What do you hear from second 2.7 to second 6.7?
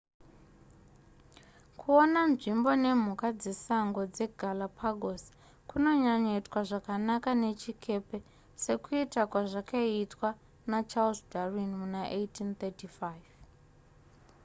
nemhuka dzesango dzepagalapagos kunonyanyoitika